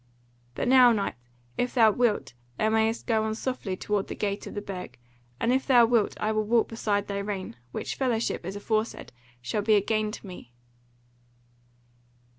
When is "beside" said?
6.69-7.05